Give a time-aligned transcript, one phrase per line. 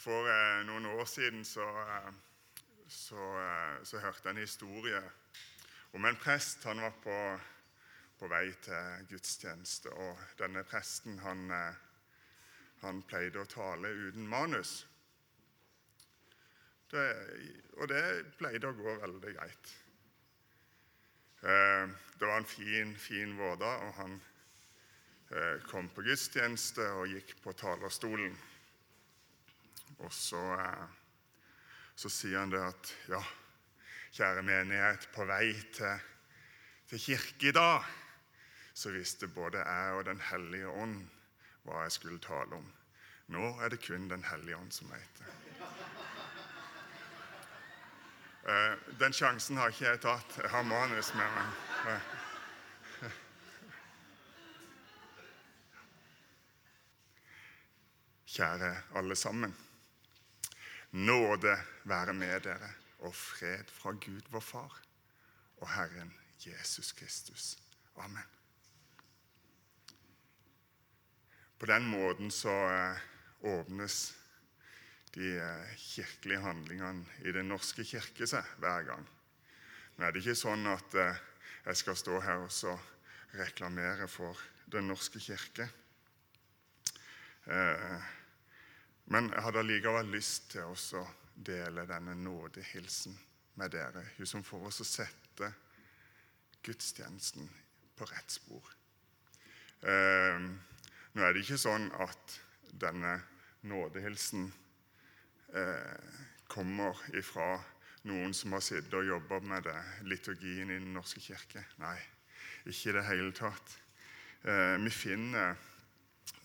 [0.00, 2.12] For eh, noen år siden så, eh,
[2.88, 5.00] så, eh, så hørte jeg en historie
[5.92, 6.64] om en prest.
[6.64, 7.16] Han var på,
[8.16, 11.82] på vei til gudstjeneste, og denne presten han, eh,
[12.80, 14.86] han pleide å tale uten manus.
[16.90, 17.04] Det,
[17.76, 18.04] og det
[18.40, 19.74] pleide å gå veldig greit.
[21.40, 24.16] Det var en fin, fin vårdag, og han
[25.70, 28.34] kom på gudstjeneste og gikk på talerstolen.
[30.00, 30.88] Og så, eh,
[31.94, 33.20] så sier han det at ja,
[34.16, 36.00] kjære menighet, på vei til,
[36.88, 37.84] til kirke i dag,
[38.74, 41.08] så visste både jeg og Den hellige ånd
[41.66, 42.72] hva jeg skulle tale om.
[43.30, 45.26] Nå er det kun Den hellige ånd som vet det.
[48.48, 50.38] Eh, Den sjansen har ikke jeg tatt.
[50.42, 51.46] Jeg har manus med meg.
[51.92, 52.00] Eh.
[58.34, 59.69] Kjære alle sammen.
[60.90, 61.54] Nåde
[61.86, 62.72] være med dere
[63.06, 64.80] og fred fra Gud vår Far
[65.62, 66.10] og Herren
[66.42, 67.58] Jesus Kristus.
[67.96, 68.26] Amen.
[71.58, 72.98] På den måten så eh,
[73.40, 74.16] åpnes
[75.14, 79.06] de eh, kirkelige handlingene i Den norske kirke seg hver gang.
[79.96, 81.20] Nå er det ikke sånn at eh,
[81.66, 82.80] jeg skal stå her og
[83.38, 85.68] reklamere for Den norske kirke.
[89.10, 93.16] Men jeg hadde allikevel lyst til å dele denne nådehilsen
[93.58, 95.48] med dere, som får oss å sette
[96.62, 97.48] gudstjenesten
[97.96, 98.68] på rett spor.
[99.82, 100.38] Eh,
[101.10, 102.36] Nå er det ikke sånn at
[102.78, 103.16] denne
[103.66, 104.44] nådehilsen
[105.58, 107.56] eh, kommer ifra
[108.06, 111.64] noen som har sittet og jobba med det, liturgien i Den norske kirke.
[111.82, 111.96] Nei,
[112.62, 113.74] ikke i det hele tatt.
[114.46, 115.58] Eh, vi, finner,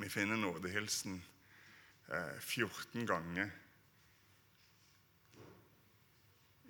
[0.01, 1.34] vi finner nådehilsen eh,
[2.07, 3.49] 14 ganger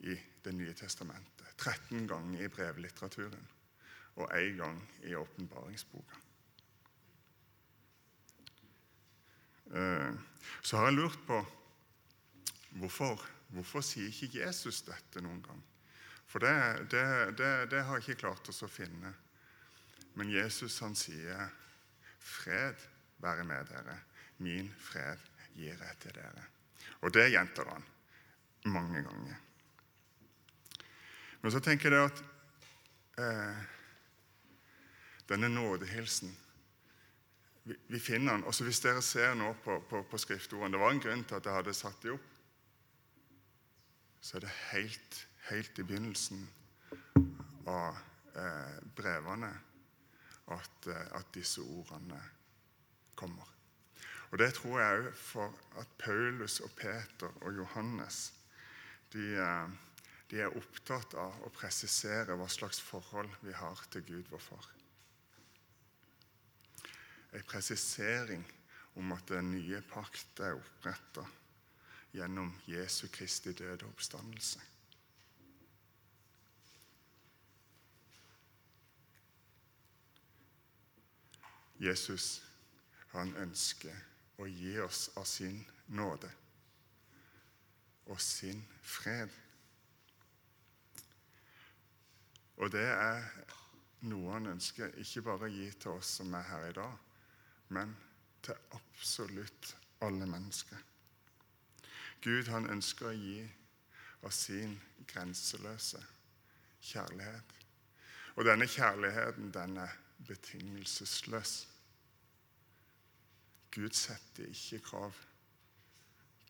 [0.05, 1.47] i Det nye testamentet.
[1.57, 3.47] 13 ganger i brevlitteraturen
[4.15, 6.15] og én gang i åpenbaringsboka.
[9.73, 10.13] Eh,
[10.61, 11.39] Så har jeg lurt på
[12.69, 15.61] hvorfor, hvorfor sier ikke Jesus dette noen gang?
[16.25, 19.13] For det, det, det, det har jeg ikke klart oss å finne.
[20.15, 21.49] Men Jesus han sier,
[22.19, 22.75] 'Fred
[23.17, 23.99] være med dere.
[24.37, 25.21] Min fred
[25.55, 26.49] gir jeg til dere.'
[27.01, 27.83] Og det gjentar han
[28.65, 29.35] mange ganger.
[31.41, 32.21] Men så tenker jeg at
[33.21, 33.65] eh,
[35.29, 36.31] denne nådehilsen
[37.65, 38.43] vi, vi finner den.
[38.43, 41.45] Også hvis dere ser nå på, på, på skriftordene Det var en grunn til at
[41.45, 42.27] jeg hadde satt dem opp.
[44.21, 45.17] Så er det helt,
[45.49, 46.45] helt i begynnelsen
[47.69, 47.97] av
[48.37, 49.51] eh, brevene
[50.53, 52.21] at, eh, at disse ordene
[53.17, 53.54] kommer.
[54.35, 58.33] Og Det tror jeg òg for at Paulus og Peter og Johannes
[59.13, 59.69] de, eh,
[60.27, 64.65] de er opptatt av å presisere hva slags forhold vi har til Gud, vår Far.
[67.31, 68.43] En presisering
[68.99, 71.23] om at den nye pakt er oppretta
[72.11, 74.59] gjennom Jesu Kristi døde oppstandelse.
[81.79, 82.43] Jesus
[83.15, 83.95] han ønsker
[84.37, 86.29] å gi oss av sin nåde
[88.05, 89.31] og sin fred.
[92.61, 93.23] Og det er
[94.05, 96.97] noe han ønsker ikke bare å gi til oss som er her i dag,
[97.73, 97.95] men
[98.45, 99.73] til absolutt
[100.05, 100.77] alle mennesker.
[102.21, 103.39] Gud han ønsker å gi
[104.25, 104.77] av sin
[105.09, 106.01] grenseløse
[106.85, 107.53] kjærlighet.
[108.35, 109.93] Og denne kjærligheten, den er
[110.27, 111.55] betingelsesløs.
[113.71, 115.17] Gud setter ikke krav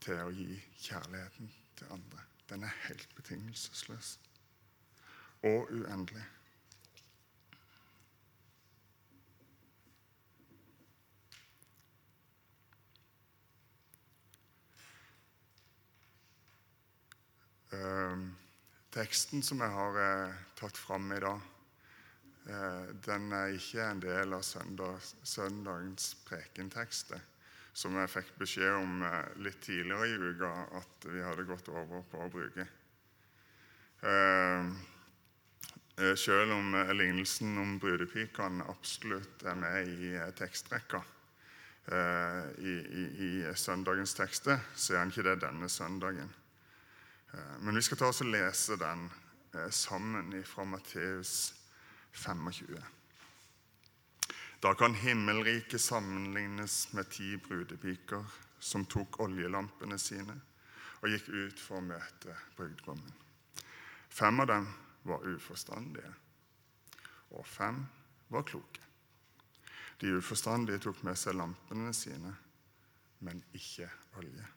[0.04, 2.26] til å gi kjærligheten til andre.
[2.50, 4.20] Den er helt betingelsesløs
[5.46, 6.26] og uendelig.
[17.74, 18.22] Eh,
[18.94, 21.42] teksten som jeg har eh, tatt fram i dag,
[22.46, 27.22] den er ikke en del av søndag, søndagens prekentekster,
[27.74, 32.06] som jeg fikk beskjed om eh, litt tidligere i uka at vi hadde gått over
[32.12, 32.68] på å bruke.
[34.06, 34.70] Eh,
[35.98, 42.78] eh, selv om eh, lignelsen om brudepikene absolutt er med i eh, tekstrekka eh, i,
[43.02, 46.30] i, i søndagens tekster, så er han ikke det denne søndagen.
[47.34, 49.10] Eh, Men vi skal ta oss og lese den
[49.58, 51.55] eh, sammen fra Matteus
[52.16, 52.82] 25.
[54.60, 58.26] Da kan himmelriket sammenlignes med ti brudepiker
[58.60, 60.40] som tok oljelampene sine
[61.04, 63.14] og gikk ut for å møte brudgommen.
[64.10, 64.66] Fem av dem
[65.06, 66.10] var uforstandige,
[67.36, 67.84] og fem
[68.34, 68.82] var kloke.
[70.02, 72.32] De uforstandige tok med seg lampene sine,
[73.28, 74.48] men ikke olje.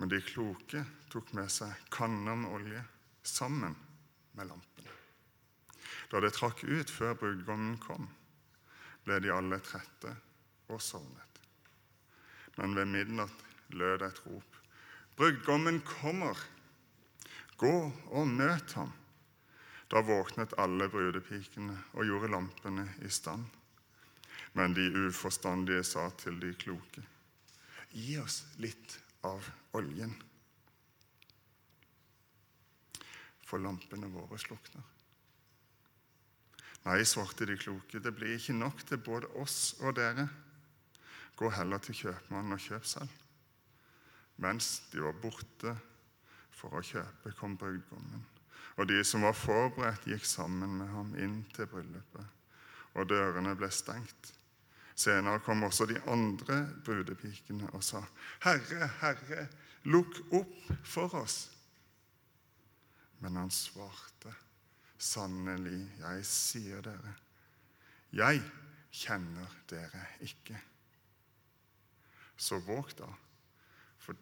[0.00, 0.82] Men de kloke
[1.12, 2.82] tok med seg kanner med olje
[3.22, 3.76] sammen
[4.32, 4.99] med lampene.
[6.10, 8.08] Da det trakk ut før brudgommen kom,
[9.06, 10.14] ble de alle trette
[10.70, 11.42] og sovnet.
[12.58, 14.56] Men ved midnatt lød et rop.
[15.16, 16.38] Brudgommen kommer!
[17.60, 18.92] Gå og møt ham!
[19.90, 23.46] Da våknet alle brudepikene og gjorde lampene i stand.
[24.54, 27.02] Men de uforstandige sa til de kloke,
[27.90, 28.96] gi oss litt
[29.26, 29.46] av
[29.78, 30.14] oljen,
[33.46, 34.82] for lampene våre slukner.
[36.86, 40.28] Nei, svarte de kloke, det blir ikke nok til både oss og dere.
[41.36, 43.20] Gå heller til kjøpmannen og kjøp selv.
[44.40, 45.74] Mens de var borte
[46.56, 48.24] for å kjøpe, kom brudgommen.
[48.80, 52.24] Og de som var forberedt, gikk sammen med ham inn til bryllupet,
[52.96, 54.32] og dørene ble stengt.
[54.96, 58.02] Senere kom også de andre brudepikene og sa,
[58.44, 59.48] 'Herre, Herre,
[59.84, 61.50] lukk opp for oss.'
[63.20, 64.32] Men han svarte,
[65.00, 67.14] 'Sannelig, jeg sier dere,
[68.12, 68.42] jeg
[68.92, 70.60] kjenner dere ikke.'
[72.36, 73.08] Så våg da,
[74.00, 74.16] for,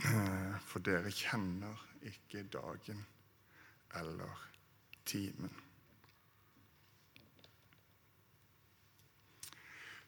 [0.70, 3.04] for dere kjenner ikke dagen
[4.00, 4.48] eller
[5.04, 5.52] timen.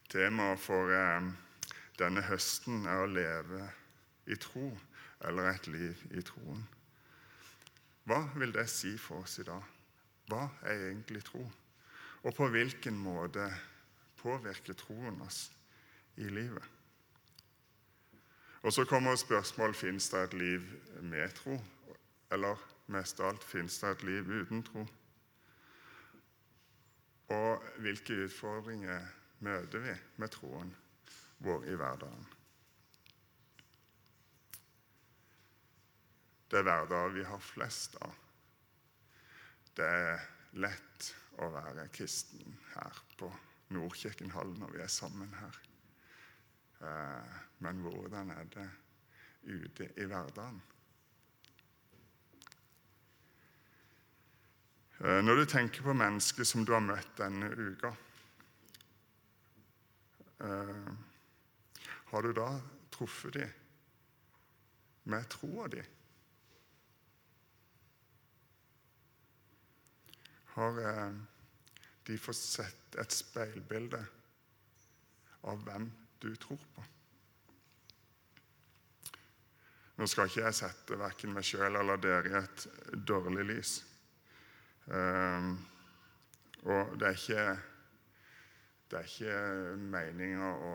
[0.09, 1.29] Temaet for eh,
[2.01, 3.61] denne høsten er å leve
[4.29, 4.71] i tro,
[5.25, 6.65] eller et liv i troen.
[8.05, 9.63] Hva vil det si for oss i dag?
[10.29, 11.43] Hva er egentlig tro?
[12.25, 13.45] Og på hvilken måte
[14.17, 15.51] påvirker troen oss
[16.17, 16.63] i livet?
[18.65, 20.63] Og så kommer spørsmålet fins det et liv
[21.05, 21.59] med tro,
[22.33, 24.87] eller mest av alt fins det et liv uten tro?
[27.35, 29.05] Og hvilke utfordringer
[29.45, 30.73] møter vi med troen
[31.45, 32.27] vår i hverdagen?
[36.49, 38.24] Det er hverdager vi har flest av.
[39.75, 40.21] Det er
[40.63, 41.09] lett
[41.43, 43.27] å være kristen her på
[43.75, 45.57] Nordkirkenhallen når vi er sammen her.
[46.85, 47.33] Eh,
[47.65, 48.69] men hvordan er det
[49.43, 50.61] ute i hverdagen?
[55.01, 57.91] Eh, når du tenker på mennesker som du har møtt denne uka,
[60.39, 60.87] eh,
[62.13, 62.47] har du da
[62.95, 63.51] truffet dem
[65.11, 65.83] med troa di?
[70.55, 70.77] Har
[72.07, 73.99] de fått sett et speilbilde
[75.51, 75.89] av hvem
[76.23, 76.85] du tror på?
[79.95, 82.65] Nå skal ikke jeg sette verken meg sjøl eller dere i et
[83.07, 83.75] dårlig lys.
[84.87, 85.53] Um,
[86.65, 87.45] og det er ikke
[88.85, 89.37] Det er ikke
[89.81, 90.73] meninga å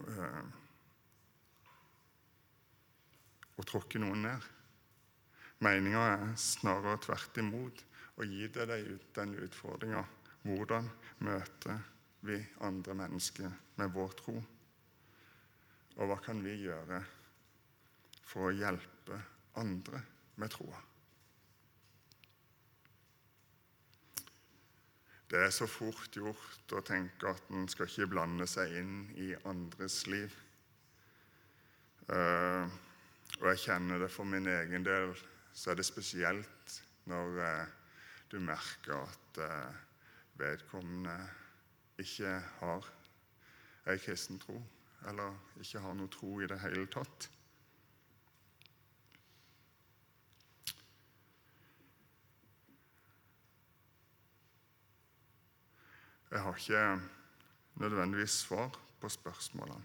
[0.00, 0.46] uh,
[3.56, 4.46] å tråkke noen ned.
[5.64, 7.84] Meninga er snarere tvert imot
[8.20, 10.02] å gi deg den utfordringa.
[10.46, 10.90] Hvordan
[11.24, 11.80] møter
[12.26, 14.36] vi andre mennesker med vår tro?
[15.96, 17.00] Og hva kan vi gjøre
[18.26, 19.18] for å hjelpe
[19.56, 20.02] andre
[20.36, 20.82] med troa.
[25.26, 29.32] Det er så fort gjort å tenke at en skal ikke blande seg inn i
[29.48, 30.34] andres liv.
[32.06, 32.68] Uh,
[33.40, 35.16] og jeg kjenner det for min egen del,
[35.56, 36.74] så er det spesielt
[37.08, 37.68] når eh,
[38.30, 39.78] du merker at eh,
[40.36, 41.16] vedkommende
[41.98, 42.90] ikke har
[43.88, 44.58] ei kristen tro,
[45.08, 45.32] eller
[45.62, 47.30] ikke har noe tro i det hele tatt.
[56.30, 56.86] Jeg har ikke
[57.80, 59.84] nødvendigvis svar på spørsmålene,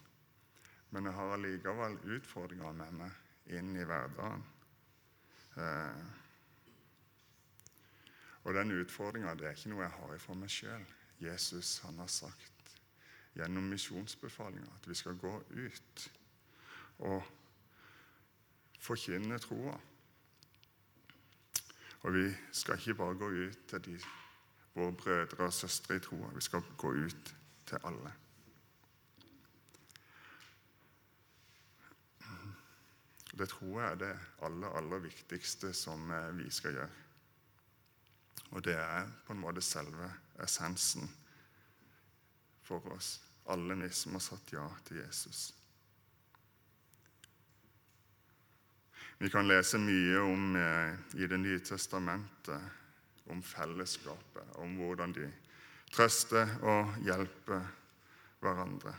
[0.89, 4.50] men jeg har allikevel utfordringer med meg inn i hverdagen.
[5.57, 6.05] Eh,
[8.43, 10.87] og den utfordringa er ikke noe jeg har for meg sjøl.
[11.21, 12.73] Jesus han har sagt
[13.37, 16.07] gjennom misjonsbefalinga at vi skal gå ut
[17.07, 17.27] og
[18.81, 19.77] forkynne troa.
[22.01, 23.99] Og vi skal ikke bare gå ut til de
[24.73, 26.33] våre brødre og søstre i troa.
[26.33, 27.35] Vi skal gå ut
[27.67, 28.13] til alle.
[33.41, 34.11] Det tror jeg er det
[34.45, 36.97] aller, aller viktigste som eh, vi skal gjøre.
[38.51, 40.11] Og det er på en måte selve
[40.45, 41.09] essensen
[42.67, 43.17] for oss.
[43.49, 45.53] alle vi som har sagt ja til Jesus.
[49.17, 52.61] Vi kan lese mye om eh, i Det nye testamentet
[53.25, 55.31] om fellesskapet, om hvordan de
[55.91, 57.65] trøster og hjelper
[58.39, 58.95] hverandre.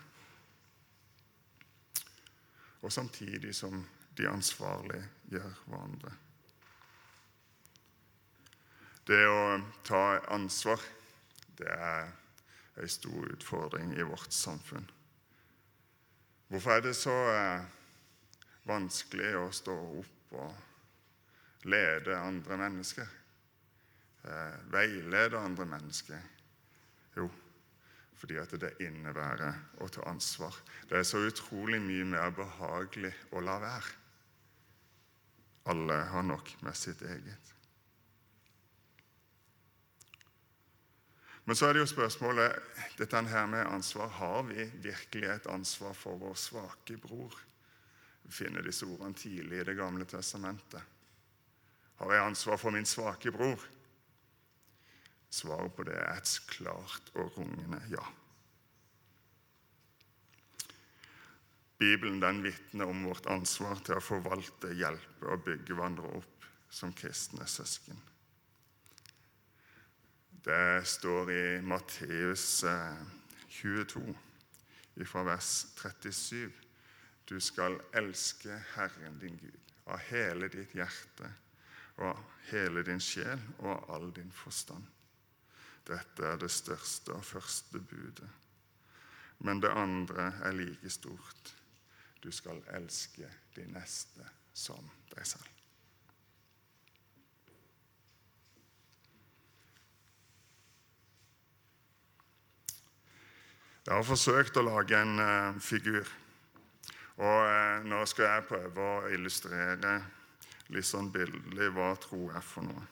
[2.83, 3.87] Og samtidig som
[4.19, 6.13] de ansvarliggjør hverandre.
[9.07, 9.45] Det å
[9.83, 10.83] ta ansvar,
[11.59, 12.11] det er
[12.79, 14.87] en stor utfordring i vårt samfunn.
[16.53, 17.65] Hvorfor er det så eh,
[18.69, 23.09] vanskelig å stå opp og lede andre mennesker?
[24.23, 26.29] Eh, veilede andre mennesker?
[27.17, 27.27] Jo,
[28.21, 30.55] fordi at det innebærer å ta ansvar.
[30.89, 34.02] Det er så utrolig mye mer behagelig å la være.
[35.65, 37.53] Alle har nok med sitt eget.
[41.45, 42.55] Men så er det jo spørsmålet
[42.99, 44.09] dette her med ansvar.
[44.09, 47.35] Har vi virkelig et ansvar for vår svake bror?
[48.23, 50.83] Vi finner disse ordene tidlig i Det gamle testamentet.
[51.99, 53.63] Har jeg ansvar for min svake bror?
[55.31, 58.05] Svaret på det er et klart og rungende ja.
[61.83, 66.93] Bibelen den vitner om vårt ansvar til å forvalte, hjelpe og bygge hverandre opp som
[66.95, 67.99] kristne søsken.
[70.45, 72.45] Det står i Matteus
[73.49, 74.03] 22,
[74.95, 75.49] ifra fra vers
[75.81, 76.53] 37.
[77.27, 81.31] Du skal elske Herren din Gud av hele ditt hjerte
[81.99, 82.21] og
[82.53, 84.87] hele din sjel og all din forstand.
[85.91, 88.31] Dette er det største og første budet.
[89.43, 91.55] Men det andre er like stort.
[92.23, 93.27] Du skal elske
[93.57, 95.49] de neste som deg selv.
[103.83, 106.07] Jeg har forsøkt å lage en uh, figur.
[107.19, 109.97] Og uh, nå skal jeg prøve å illustrere
[110.73, 112.87] litt sånn bildelig hva tro er for noe.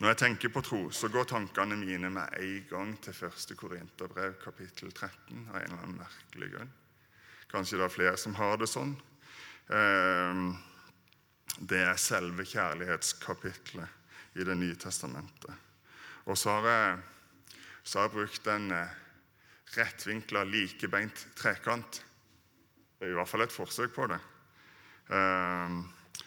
[0.00, 3.54] Når jeg tenker på tro, så går tankene mine med en gang til 1.
[3.60, 6.70] Korinterbrev, kapittel 13, av en eller annen merkelig grunn.
[7.50, 8.94] Kanskje det er flere som har det sånn.
[9.70, 10.50] Uh,
[11.60, 15.54] det er selve kjærlighetskapitlet i Det nye testamentet.
[16.30, 16.98] Og så har jeg,
[17.82, 18.68] så har jeg brukt en
[19.74, 22.02] rettvinkla, likebeint trekant.
[22.98, 24.20] Det er i hvert fall et forsøk på det.
[25.10, 25.82] Ehm,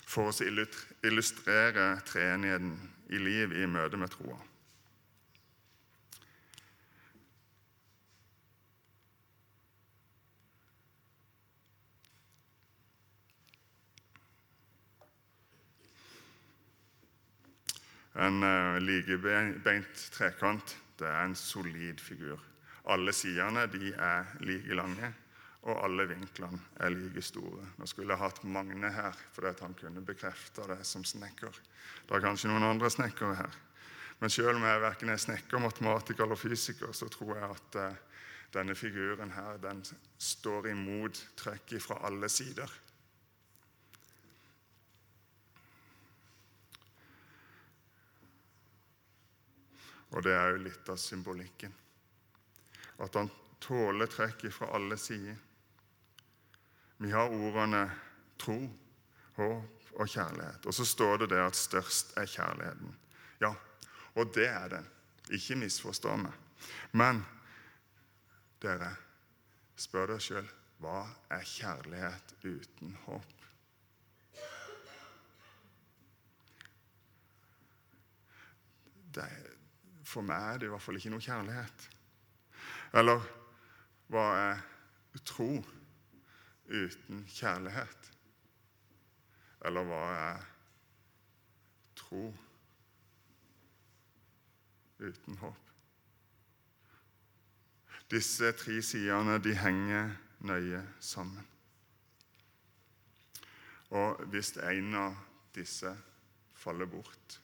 [0.10, 0.50] for å
[1.08, 2.74] illustrere treenigheten
[3.14, 4.40] i liv i møte med troa.
[18.14, 22.42] En uh, likebeint trekant det er en solid figur.
[22.94, 25.10] Alle sidene er like lange,
[25.64, 27.64] og alle vinklene er like store.
[27.80, 31.60] Nå skulle jeg hatt Magne her, fordi han kunne bekrefte det som snekker.
[32.08, 33.60] Det er kanskje noen andre snekkere her.
[34.20, 38.02] Men selv om jeg verken er snekker, matematiker eller fysiker, så tror jeg at uh,
[38.54, 39.82] denne figuren her, den
[40.22, 42.70] står imot trøkk fra alle sider.
[50.14, 51.74] Og det er jo litt av symbolikken
[53.02, 53.30] at han
[53.64, 55.38] tåler trekk fra alle sider.
[57.02, 57.84] Vi har ordene
[58.40, 58.58] tro,
[59.36, 60.66] håp og kjærlighet.
[60.70, 62.96] Og så står det det at størst er kjærligheten.
[63.42, 63.54] Ja,
[64.16, 64.90] og det er den.
[65.34, 66.34] Ikke misforstå meg.
[66.92, 67.24] Men
[68.64, 68.94] dere,
[69.76, 70.52] spør dere sjøl
[70.84, 73.30] hva er kjærlighet uten håp?
[79.14, 79.28] Det,
[80.14, 81.88] for meg er det i hvert fall ikke noe kjærlighet.
[83.00, 83.24] Eller
[84.14, 84.64] hva er
[85.26, 85.50] tro
[86.70, 88.10] uten kjærlighet?
[89.66, 90.44] Eller hva er
[91.98, 92.28] tro
[95.02, 95.60] uten håp?
[98.14, 100.12] Disse tre sidene de henger
[100.46, 101.48] nøye sammen.
[103.94, 105.18] Og hvis en av
[105.56, 105.90] disse
[106.58, 107.40] faller bort,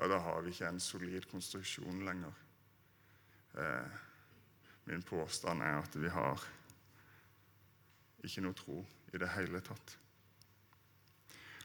[0.00, 2.32] ja, da har vi ikke en solid konstruksjon lenger.
[3.60, 3.98] Eh,
[4.88, 6.40] Min påstand er at vi har
[8.24, 8.80] ikke noe tro
[9.12, 9.92] i det hele tatt.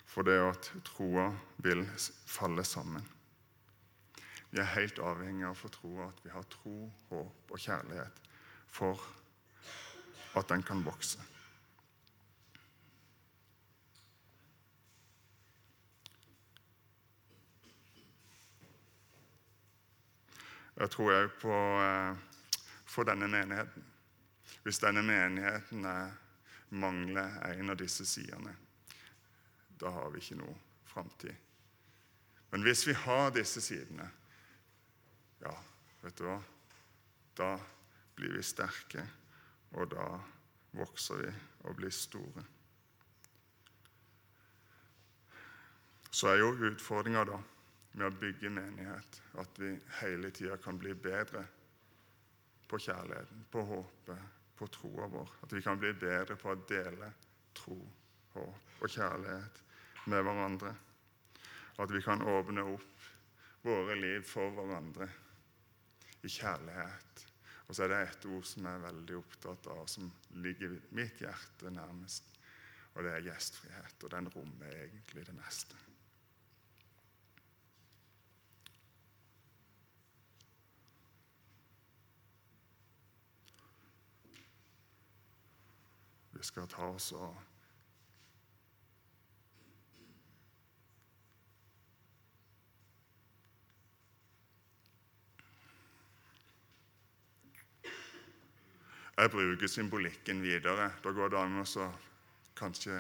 [0.06, 1.30] For det at troa
[1.64, 3.08] vil falle sammen.
[4.52, 6.76] Vi er helt avhengig av for troa at vi har tro,
[7.10, 8.22] håp og kjærlighet
[8.72, 9.02] for
[10.36, 11.24] at den kan vokse.
[20.76, 22.18] Jeg tror òg på eh,
[22.86, 23.86] for denne menigheten.
[24.64, 26.12] Hvis denne menigheten er,
[26.76, 28.52] mangler en av disse sidene,
[29.80, 30.56] da har vi ikke noe
[30.90, 31.36] framtid.
[32.52, 34.08] Men hvis vi har disse sidene,
[35.44, 35.54] ja,
[36.04, 36.40] vet du hva?
[37.38, 37.50] Da
[38.16, 39.06] blir vi sterke,
[39.76, 40.10] og da
[40.76, 41.32] vokser vi
[41.68, 42.44] og blir store.
[46.12, 47.40] Så er jo utfordringa da
[47.96, 49.72] med å bygge menighet at vi
[50.02, 51.46] hele tida kan bli bedre
[52.68, 55.36] på kjærligheten, på håpet, på troa vår.
[55.46, 57.12] At vi kan bli bedre på å dele
[57.56, 57.78] tro,
[58.34, 59.62] håp og kjærlighet
[60.12, 60.74] med hverandre.
[61.80, 63.08] At vi kan åpne opp
[63.66, 65.08] våre liv for hverandre
[66.26, 67.26] i kjærlighet.
[67.66, 70.12] Og så er det et ord som jeg er veldig opptatt av, som
[70.44, 72.30] ligger mitt hjerte nærmest.
[72.96, 73.98] Og det er gjestfrihet.
[74.04, 75.85] Og den rommer egentlig det meste.
[86.36, 87.36] Vi skal ta oss av.
[99.16, 100.92] Jeg bruker symbolikken videre.
[101.04, 101.86] Da går det an å
[102.60, 102.98] kanskje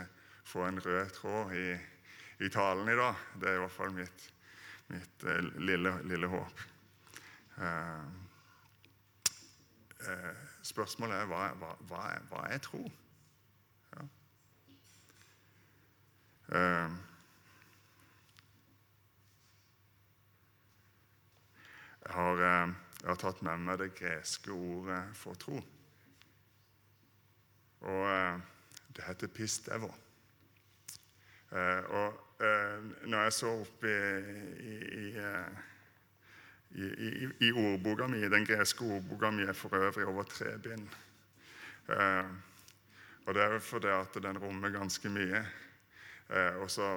[0.48, 1.74] få en rød tråd i,
[2.39, 3.20] i, talen i dag.
[3.42, 4.30] Det er i hvert fall mitt,
[4.88, 6.63] mitt eh, lille, lille, håp.
[7.60, 8.06] Eh,
[10.08, 12.84] eh, spørsmålet er hva, hva, hva, er, hva er tro?
[13.92, 14.00] Ja.
[14.00, 14.08] Eh,
[16.49, 16.89] jeg
[22.13, 22.69] har, eh,
[23.01, 25.57] jeg har tatt med meg det greske ordet for tro.
[27.85, 28.39] Og eh,
[28.95, 29.91] det heter pistevo.
[31.51, 32.09] Eh, og
[32.41, 33.97] eh, når jeg så opp i,
[34.65, 34.67] i,
[36.75, 36.77] i,
[37.47, 40.87] i, ordboka mi, den greske ordboka mi er for øvrig over tre bind.
[43.25, 45.45] og det er jo fordi at den rommer ganske mye.
[46.60, 46.88] Og så,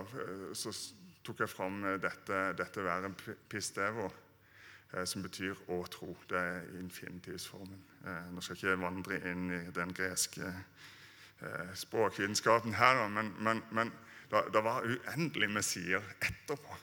[0.57, 0.73] så,
[1.25, 4.07] tok jeg fram dette, dette været pistevo
[5.05, 6.17] som betyr 'å tro'.
[6.31, 7.83] Det er infinitivsformen.
[8.33, 10.55] Nå skal jeg ikke vandre inn i den greske
[11.43, 13.93] Eh, språkvitenskapen her, men, men, men
[14.31, 16.79] det, var uendelig med sider etterpå.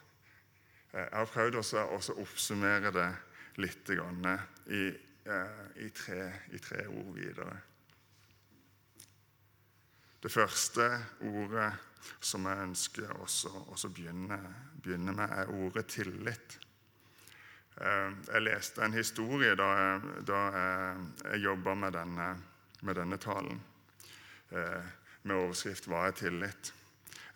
[0.93, 3.09] Eh, jeg har prøvd å oppsummere det
[3.59, 4.85] litt i,
[5.27, 7.57] eh, i, tre, i tre ord videre.
[10.25, 10.85] Det første
[11.21, 11.67] ordet
[12.17, 13.25] som jeg ønsker å
[13.93, 14.39] begynne,
[14.81, 16.55] begynne, med, er ordet tillit.
[17.77, 21.97] Jeg leste en historie da jeg, da jeg jobba med,
[22.81, 23.61] med denne talen.
[24.49, 24.89] Eh,
[25.29, 26.73] med overskrift 'Hva er tillit?'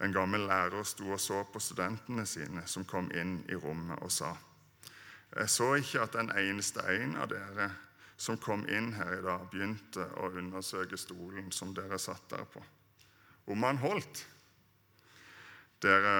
[0.01, 4.11] En gammel lærer sto og så på studentene sine som kom inn i rommet, og
[4.11, 4.33] sa
[5.35, 7.69] jeg så ikke at den eneste en av dere
[8.17, 12.65] som kom inn her i dag, begynte å undersøke stolen som dere satt der på.
[13.49, 14.23] Om han holdt.
[15.79, 16.15] Dere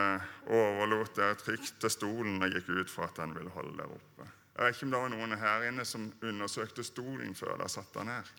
[0.56, 4.28] overlot dere trygt til stolen og gikk ut for at den ville holde dere oppe.
[4.56, 8.00] Jeg vet ikke om det var noen her inne som undersøkte stolen før dere satte
[8.00, 8.32] den her.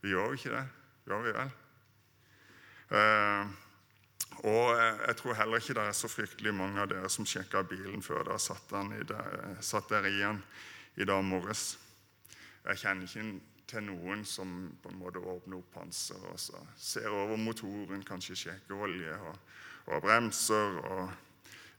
[0.00, 0.64] Vi gjør jo ikke det.
[1.08, 1.52] Gjør vi vel?
[2.90, 3.52] Eh,
[4.50, 8.02] og jeg tror heller ikke det er så fryktelig mange av dere som sjekka bilen
[8.02, 10.40] før dere satt, der, satt der i den
[10.96, 11.74] i dag morges.
[12.64, 13.26] Jeg kjenner ikke
[13.70, 14.52] til noen som
[14.82, 19.36] på en måte åpner opp panseret og så ser over motoren, kanskje sjekker olje og,
[19.94, 21.04] og bremser og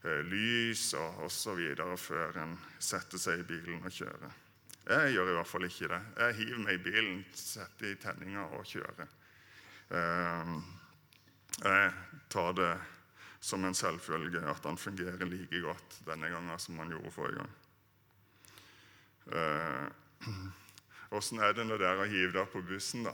[0.06, 1.60] eh, lys og osv.
[2.00, 4.38] før en setter seg i bilen og kjører.
[4.82, 6.00] Jeg gjør i hvert fall ikke det.
[6.18, 9.12] Jeg hiver meg i bilen, setter i tenninga og kjører.
[9.92, 10.56] Eh,
[11.62, 11.92] jeg
[12.32, 12.72] tar det
[13.42, 17.52] som en selvfølge at han fungerer like godt denne gangen som han gjorde forrige gang.
[21.12, 23.12] Åssen er det når dere har hivd dere på bussen, da?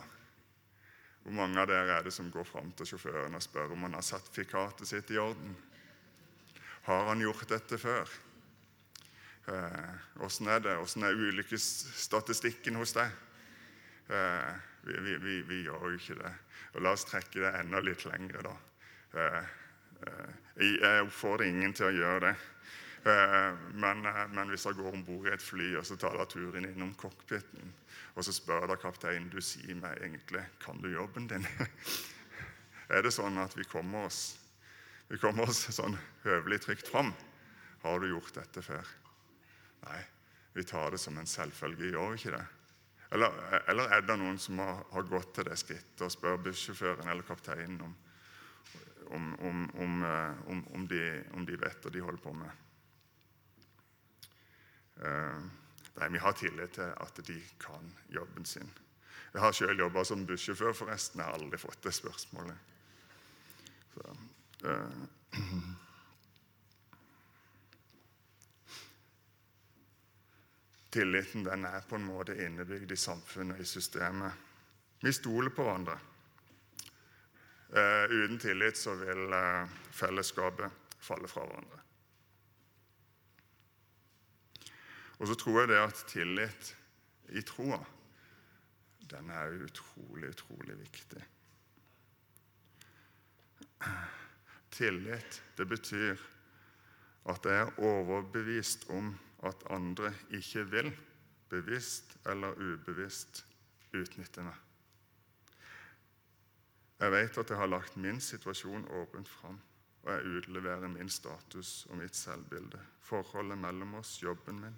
[1.24, 3.96] Hvor mange av dere er det som går fram til sjåføren og spør om han
[3.98, 5.56] har sertifikatet sitt i orden?
[6.86, 8.08] Har han gjort dette før?
[10.24, 10.76] Åssen eh, er det?
[10.78, 13.10] Åssen er ulykkesstatistikken hos deg?
[14.08, 14.54] Eh,
[14.86, 16.32] vi, vi, vi, vi, gjør jo ikke det.
[16.76, 18.54] Og La oss trekke det enda litt lengre, da.
[19.18, 19.50] Eh,
[20.06, 20.30] eh,
[20.78, 22.34] jeg oppfordrer ingen til å gjøre det.
[23.08, 24.02] Men,
[24.34, 26.94] men hvis jeg går om bord i et fly og så tar jeg turen innom
[26.98, 27.72] cockpiten,
[28.14, 31.46] og så spør dere kapteinen du sier meg egentlig kan du jobben din,
[32.94, 34.36] er det sånn at vi kommer oss,
[35.08, 37.14] vi kommer oss sånn høvelig trygt fram?
[37.84, 38.94] Har du gjort dette før?
[39.86, 40.00] Nei,
[40.56, 42.46] vi tar det som en selvfølge, gjør vi ikke det?
[43.14, 43.32] Eller,
[43.70, 47.24] eller, er det noen som har, har gått til det skrittet og spør bussjåføren eller
[47.24, 47.94] kapteinen om,
[49.16, 52.67] om, om, eh, om, de, om de vet hva de holder på med?
[54.98, 55.40] Uh,
[55.98, 58.70] nei, vi har tillit til at de kan jobben sin.
[59.32, 61.20] Jeg har sjøl jobba som bussjåfør, forresten.
[61.20, 62.56] Jeg har aldri fått det spørsmålet.
[63.94, 64.16] Så,
[64.64, 65.06] uh,
[70.90, 74.32] Tilliten den er på en måte innebygd i samfunnet, i systemet.
[75.04, 75.98] Vi stoler på hverandre.
[77.68, 81.87] Uh, uten tillit så vil uh, fellesskapet falle fra hverandre.
[85.18, 86.74] Og så tror jeg det at tillit
[87.34, 87.80] i troa,
[89.10, 91.24] den er utrolig, utrolig viktig.
[94.70, 96.16] Tillit, det betyr
[97.28, 99.10] at jeg er overbevist om
[99.44, 100.90] at andre ikke vil,
[101.48, 103.44] bevisst eller ubevisst,
[103.96, 104.56] utnytte meg.
[106.98, 109.60] Jeg vet at jeg har lagt min situasjon åpent fram,
[110.02, 114.76] og jeg utleverer min status og mitt selvbilde, forholdet mellom oss, jobben min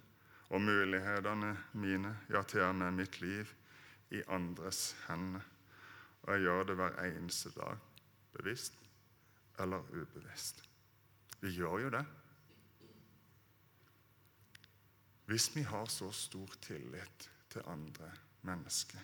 [0.50, 3.46] og mulighetene mine, ja, til og med mitt liv,
[4.10, 5.44] i andres hender.
[6.22, 7.76] Og jeg gjør det hver eneste dag,
[8.34, 8.74] bevisst
[9.60, 10.64] eller ubevisst.
[11.40, 12.04] Vi gjør jo det.
[15.30, 18.10] Hvis vi har så stor tillit til andre
[18.42, 18.98] mennesker,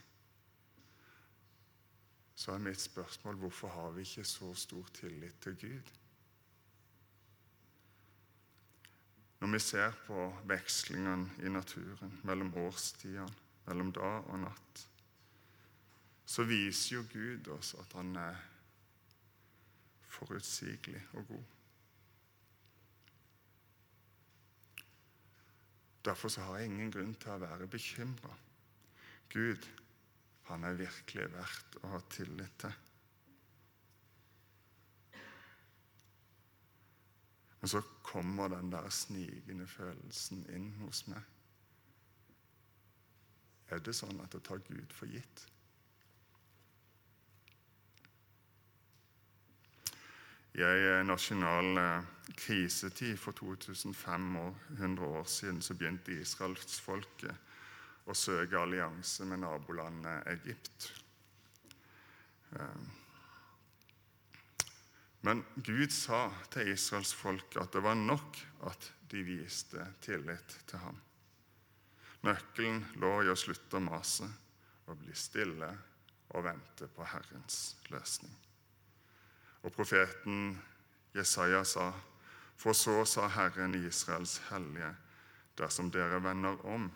[2.34, 5.92] så er mitt spørsmål hvorfor har vi ikke så stor tillit til Gud?
[9.40, 14.84] Når vi ser på vekslingene i naturen mellom årstidene, mellom dag og natt,
[16.26, 18.38] så viser jo Gud oss at han er
[20.16, 21.52] forutsigelig og god.
[26.06, 28.32] Derfor så har jeg ingen grunn til å være bekymra.
[29.32, 29.68] Gud,
[30.46, 32.85] han er virkelig verdt å ha tillit til.
[37.66, 41.18] Men så kommer den der snikende følelsen inn hos meg.
[43.74, 45.42] Er det sånn at jeg tar Gud for gitt?
[50.54, 52.06] I en nasjonal eh,
[52.38, 60.92] krisetid for 2500 år siden så begynte israelsfolket å søke allianse med nabolandet Egypt.
[65.26, 70.78] Men Gud sa til Israels folk at det var nok at de viste tillit til
[70.78, 71.00] ham.
[72.22, 74.26] Nøkkelen lå i å slutte å mase
[74.86, 75.68] og bli stille
[76.30, 78.30] og vente på Herrens løsning.
[79.66, 80.54] Og profeten
[81.16, 81.88] Jesaja sa,
[82.56, 84.92] for så sa Herren Israels hellige,
[85.58, 86.86] dersom dere vender om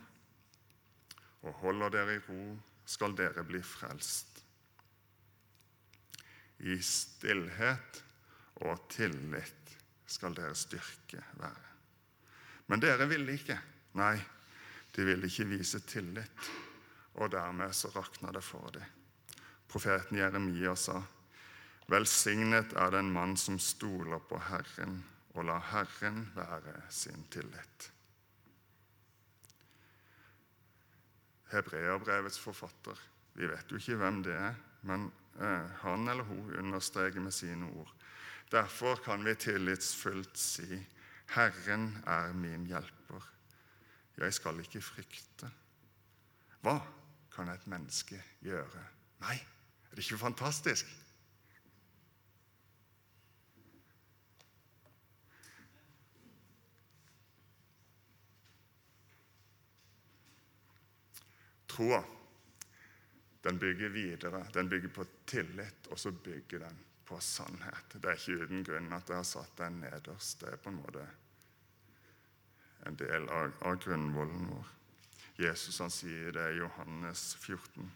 [1.41, 2.45] og holder dere i ro,
[2.85, 4.39] skal dere bli frelst.
[6.61, 8.03] I stillhet
[8.67, 9.77] og tillit
[10.11, 11.69] skal deres styrke være.
[12.71, 13.57] Men dere ville ikke.
[13.99, 14.15] Nei,
[14.95, 16.51] de ville ikke vise tillit,
[17.19, 18.85] og dermed så rakna det for dem.
[19.71, 21.01] Profeten Jeremia sa,
[21.91, 25.01] Velsignet er den mann som stoler på Herren
[25.35, 27.89] og lar Herren være sin tillit.
[31.51, 32.99] Hebreabrevets forfatter,
[33.35, 34.55] vi vet jo ikke hvem det er,
[34.87, 35.09] men
[35.43, 37.91] eh, han eller hun understreker med sine ord
[38.51, 40.87] Derfor kan vi tillitsfullt si,
[41.29, 43.31] 'Herren er min hjelper.
[44.17, 45.51] Jeg skal ikke frykte.'
[46.61, 46.81] Hva
[47.33, 48.85] kan et menneske gjøre
[49.21, 49.37] Nei,
[49.91, 50.87] Er det ikke fantastisk?
[61.69, 62.03] Troa,
[63.45, 64.47] den bygger videre.
[64.55, 66.79] Den bygger på tillit, og så bygger den
[67.11, 67.97] på sannhet.
[67.97, 70.41] Det er ikke uten grunn at jeg har satt den nederst.
[70.41, 71.07] Det er på en måte
[72.87, 74.69] en del av, av grunnvollen vår.
[75.41, 77.91] Jesus han sier det i Johannes 14.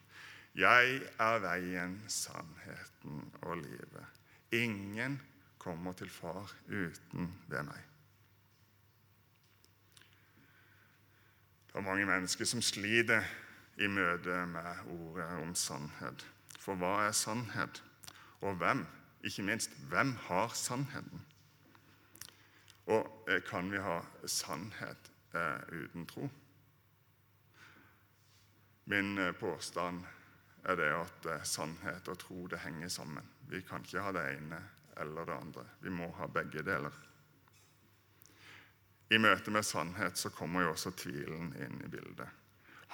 [0.59, 4.20] Jeg er veien, sannheten og livet.
[4.55, 5.18] Ingen
[5.59, 7.81] kommer til Far uten ved meg.
[11.68, 13.24] Det er mange mennesker som sliter
[13.83, 16.22] i møte med ordet om sannhet.
[16.62, 17.83] For hva er sannhet,
[18.40, 18.85] og hvem
[19.24, 21.22] ikke minst hvem har sannheten?
[22.87, 26.28] Og eh, kan vi ha sannhet eh, uten tro?
[28.84, 30.04] Min eh, påstand
[30.64, 33.24] er det at eh, sannhet og tro det henger sammen.
[33.48, 34.60] Vi kan ikke ha det ene
[35.00, 35.64] eller det andre.
[35.80, 36.92] Vi må ha begge deler.
[39.10, 42.28] I møte med sannhet så kommer jo også tvilen inn i bildet.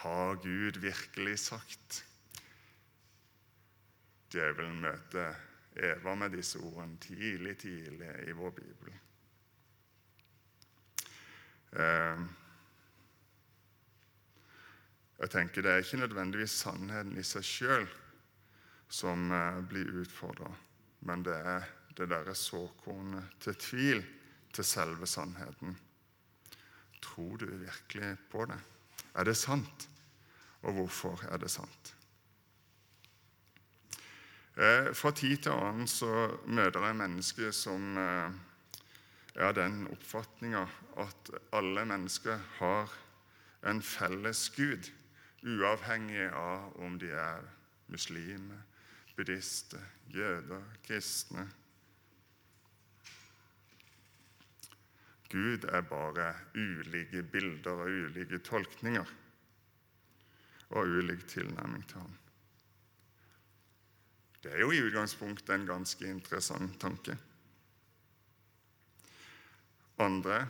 [0.03, 2.05] Har Gud virkelig sagt?
[4.31, 5.35] Djevelen møter
[5.77, 8.93] Eva med disse ordene tidlig, tidlig i vår bibel.
[11.73, 12.29] Eh,
[15.21, 17.85] Jeg tenker Det er ikke nødvendigvis sannheten i seg sjøl
[18.89, 20.49] som eh, blir utfordra,
[21.07, 21.67] men det er
[21.99, 24.01] det derre såkornet til tvil
[24.57, 25.77] til selve sannheten.
[27.05, 28.57] Tror du virkelig på det?
[29.15, 29.89] Er det sant?
[30.63, 31.95] Og hvorfor er det sant?
[34.61, 36.11] Eh, fra tid til annen så
[36.45, 38.35] møter jeg mennesker som eh,
[39.33, 40.67] er av den oppfatninga
[41.01, 42.93] at alle mennesker har
[43.71, 44.91] en felles Gud,
[45.41, 47.49] uavhengig av om de er
[47.89, 48.61] muslimer,
[49.17, 49.81] buddhister,
[50.13, 51.47] jøder, kristne.
[55.33, 59.17] Gud er bare ulike bilder og ulike tolkninger
[60.77, 62.20] og ulik tilnærming til ham.
[64.43, 67.17] Det er jo i utgangspunktet en ganske interessant tanke.
[70.01, 70.47] Andre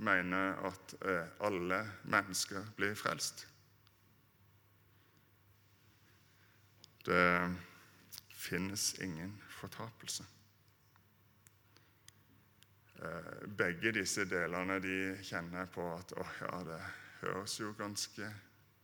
[0.00, 3.44] mener at eh, alle mennesker blir frelst.
[7.04, 7.56] Det
[8.32, 10.24] finnes ingen fortapelse.
[13.02, 16.80] Eh, begge disse delene de kjenner på at oh, ja, det
[17.20, 18.30] høres jo ganske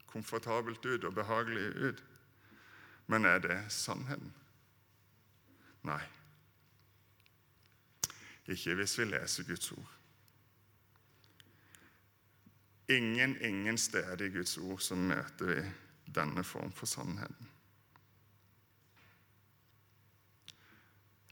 [0.07, 2.03] komfortabelt ut og behagelig ut.
[3.07, 4.33] Men er det sannheten?
[5.85, 6.01] Nei.
[8.49, 9.91] Ikke hvis vi leser Guds ord.
[12.89, 15.61] Ingen, ingen steder i Guds ord så møter vi
[16.15, 17.49] denne form for sannheten.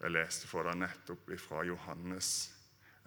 [0.01, 2.31] Jeg leste for deg nettopp fra Johannes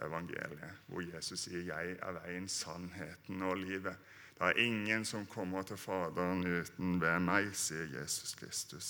[0.05, 3.97] evangeliet, hvor Jesus sier 'Jeg er veien, sannheten og livet'.
[4.35, 8.89] Det er ingen som kommer til Faderen uten ved meg, sier Jesus Kristus.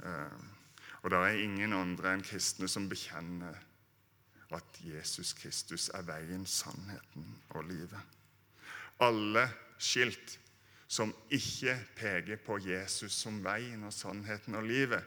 [0.00, 0.38] Eh,
[1.02, 3.58] og det er ingen andre enn kristne som bekjenner
[4.56, 8.00] at Jesus Kristus er veien, sannheten og livet.
[9.04, 9.44] Alle
[9.78, 10.38] skilt
[10.90, 15.04] som ikke peker på Jesus som veien og sannheten og livet,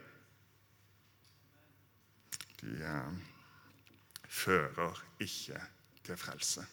[2.61, 3.19] de eh,
[4.29, 5.59] fører ikke
[6.05, 6.63] til frelse.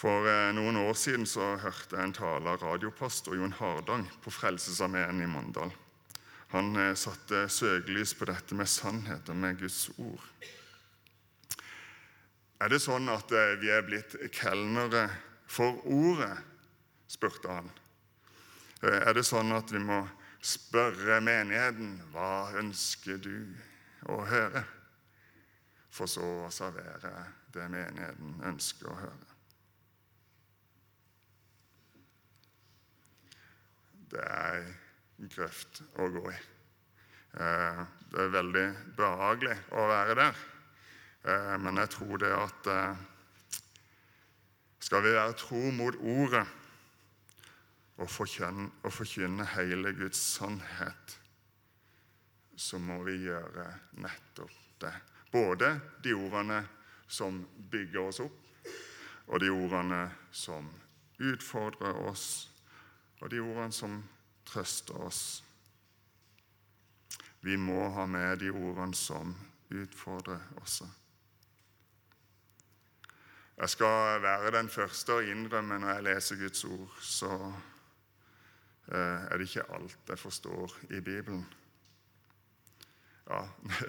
[0.00, 4.32] For eh, noen år siden så hørte jeg en tale av radiopastor Jon Hardang på
[4.32, 5.74] Frelsesarmeen i Mandal.
[6.54, 10.24] Han eh, satte søkelys på dette med sannhet og med Guds ord.
[12.60, 15.08] Er det sånn at eh, vi er blitt kelnere
[15.50, 16.32] for ordet?
[17.10, 17.66] spurte han.
[18.86, 19.98] Er det sånn at vi må
[20.40, 23.50] spørre menigheten hva ønsker du
[24.08, 24.62] å høre,
[25.90, 27.12] for så å servere
[27.50, 29.29] det menigheten ønsker å høre?
[34.10, 34.64] Det er
[35.30, 36.38] grøft å gå i.
[37.30, 38.64] Eh, det er veldig
[38.98, 40.40] behagelig å være der,
[41.30, 43.04] eh, men jeg tror det at eh,
[44.82, 46.42] skal vi være tro mot ordet
[48.00, 51.16] og forkynne, og forkynne hele Guds sannhet,
[52.56, 53.68] så må vi gjøre
[54.02, 54.94] nettopp det.
[55.30, 56.64] Både de ordene
[57.06, 58.40] som bygger oss opp,
[59.30, 60.66] og de ordene som
[61.20, 62.48] utfordrer oss,
[63.20, 64.00] og de ordene som
[64.48, 65.44] trøster oss.
[67.40, 69.34] Vi må ha med de ordene som
[69.70, 70.82] utfordrer oss.
[73.60, 77.36] Jeg skal være den første å innrømme når jeg leser Guds ord, så
[78.90, 81.46] Eh, er det ikke alt jeg forstår i Bibelen.
[83.26, 83.48] Ja,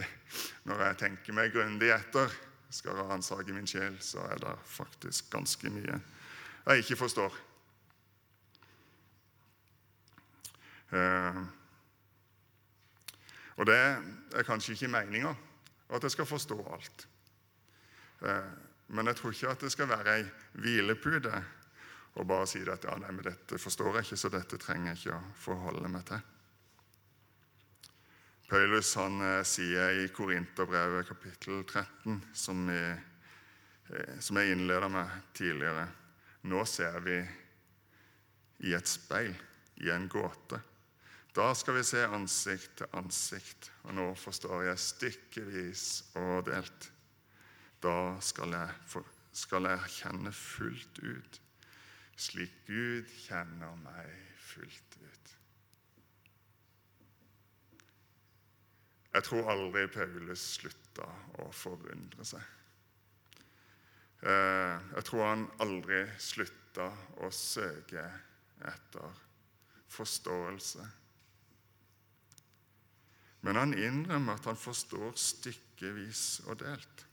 [0.70, 2.30] Når jeg tenker meg grundig etter,
[2.70, 6.02] skal ransake min sjel, så er det faktisk ganske mye
[6.62, 7.34] jeg ikke forstår.
[7.34, 7.40] Eh,
[13.56, 15.32] og det er kanskje ikke meninga
[15.92, 17.08] at jeg skal forstå alt.
[18.22, 18.52] Eh,
[18.88, 20.26] men jeg tror ikke at det skal være ei
[20.64, 21.44] hvilepute
[22.20, 25.00] og bare si at ja, nei, men dette forstår jeg ikke, så dette trenger jeg
[25.00, 26.24] ikke å forholde meg til.
[28.52, 32.98] Paulus han eh, sier i Korinterbrevet kapittel 13, som jeg,
[33.96, 35.88] eh, som jeg innleda med tidligere
[36.42, 37.20] Nå ser vi
[38.66, 39.36] i et speil,
[39.86, 40.58] i en gåte.
[41.36, 45.86] Da skal vi se ansikt til ansikt, og nå forstår jeg stykkevis
[46.20, 46.90] og delt.
[47.82, 51.42] Da skal jeg, for, skal jeg kjenne fullt ut
[52.22, 54.10] slik Gud kjenner meg
[54.42, 55.32] fullt ut.
[59.12, 61.08] Jeg tror aldri Paulus slutta
[61.42, 62.44] å forundre seg.
[64.22, 66.88] Eh, jeg tror han aldri slutta
[67.26, 68.06] å søke
[68.70, 69.22] etter
[69.92, 70.86] forståelse.
[73.42, 77.06] Men han innrømmer at han forstår stykkevis og delt.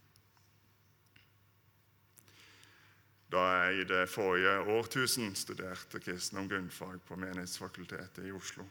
[3.33, 8.65] Da jeg i det forrige årtusen studerte kristendom grunnfag på Menighetsfakultetet i Oslo,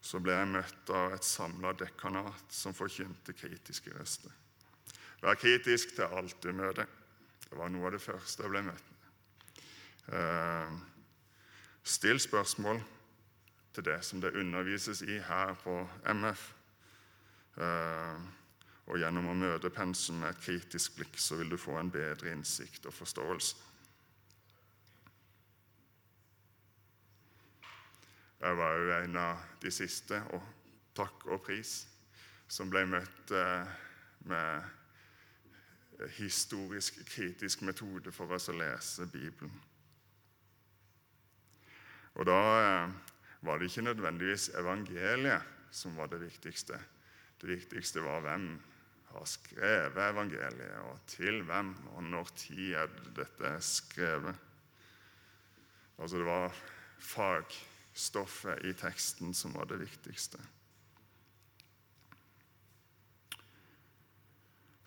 [0.00, 4.30] så ble jeg møtt av et samla dekanat som forkynte kritiske røster.
[5.22, 6.86] Vær kritisk til alt du møter.
[7.48, 9.64] Det var noe av det første jeg ble møtt med.
[10.08, 10.78] Uh,
[11.82, 12.78] still spørsmål
[13.78, 15.78] til det som det undervises i her på
[16.10, 16.54] MF.
[17.62, 18.20] Eh,
[18.88, 22.32] og gjennom å møte pensum med et kritisk blikk, så vil du få en bedre
[22.32, 23.56] innsikt og forståelse.
[28.38, 30.42] Jeg var jo en av de siste, og
[30.94, 31.86] takk og pris,
[32.48, 33.66] som ble møtt eh,
[34.30, 39.54] med historisk kritisk metode for oss å lese Bibelen.
[42.18, 42.96] Og da eh,
[43.40, 46.78] var det ikke nødvendigvis evangeliet som var det viktigste.
[47.40, 48.50] Det viktigste var hvem
[49.12, 54.36] har skrevet evangeliet, og til hvem, og når tid er dette skrevet.
[55.98, 56.54] Altså det var
[56.98, 60.38] fagstoffet i teksten som var det viktigste.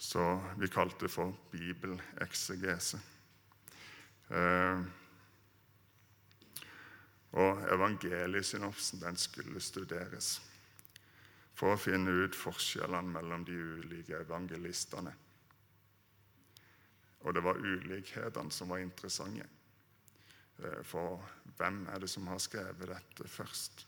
[0.01, 0.23] Så
[0.57, 2.99] vi kalte det for bibeleksegese.
[4.31, 4.81] Eh,
[7.31, 10.41] og evangeliesynopsen den skulle studeres
[11.55, 15.13] for å finne ut forskjellene mellom de ulike evangelistene.
[17.21, 19.45] Og det var ulikhetene som var interessante.
[20.57, 21.21] Eh, for
[21.57, 23.85] hvem er det som har skrevet dette først?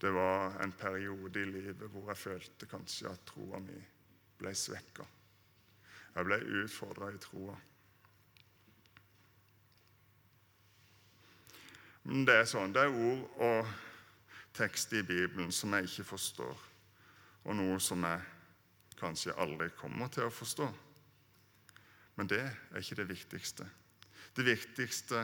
[0.00, 3.76] Det var en periode i livet hvor jeg følte kanskje at troa mi
[4.40, 5.06] ble svekka.
[6.14, 7.54] Jeg ble utfordra i troa.
[12.04, 13.68] Men det er sånn, det er ord og
[14.54, 16.64] tekst i Bibelen som jeg ikke forstår,
[17.44, 18.20] og noe som jeg
[19.00, 20.66] kanskje aldri kommer til å forstå.
[22.14, 23.66] Men det er ikke det viktigste.
[24.36, 25.22] Det viktigste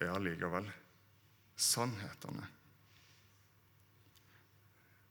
[0.00, 0.68] er allikevel
[1.56, 2.46] sannhetene.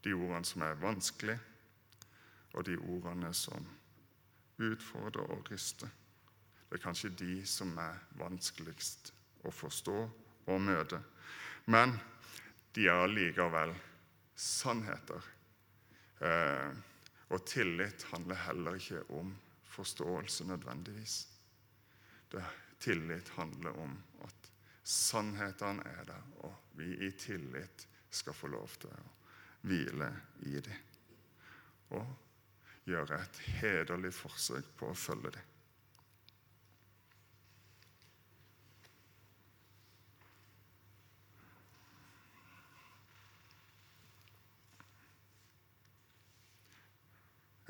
[0.06, 1.41] De ordene som er vanskelige,
[2.56, 3.67] og de ordene som
[4.63, 5.91] utfordrer og ryster.
[6.69, 9.12] Det er kanskje de som er vanskeligst
[9.45, 9.97] å forstå
[10.51, 10.99] og møte.
[11.71, 11.95] Men
[12.75, 13.73] de er allikevel
[14.36, 15.31] sannheter.
[16.19, 16.71] Eh,
[17.34, 19.34] og tillit handler heller ikke om
[19.75, 21.15] forståelse nødvendigvis.
[22.31, 22.43] Det,
[22.79, 24.51] tillit handler om at
[24.84, 29.08] sannhetene er der, og vi i tillit skal få lov til å
[29.65, 30.12] hvile
[30.45, 30.84] i dem.
[31.97, 35.54] Og gjøre et hederlig forsøk på å følge dem.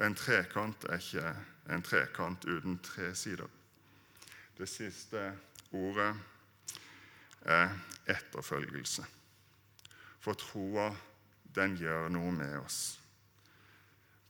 [0.04, 1.30] En trekant er ikke
[1.72, 3.48] en trekant uten tre sider.
[4.58, 5.22] Det siste
[5.76, 6.12] ordet
[7.48, 7.72] er
[8.12, 9.06] etterfølgelse.
[10.20, 10.90] For troa,
[11.56, 12.80] den gjør noe med oss.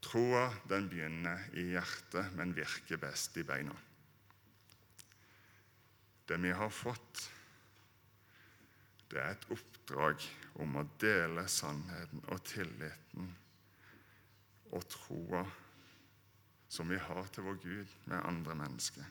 [0.06, 3.73] Troa, den begynner i hjertet, men virker best i beina.
[6.30, 7.23] Det vi har fått,
[9.10, 10.21] det er et oppdrag
[10.62, 13.34] om å dele sannheten og tilliten
[14.71, 15.43] og troa
[16.67, 19.06] som vi har til vår Gud med andre mennesker.